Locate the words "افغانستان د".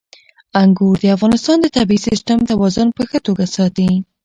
1.15-1.65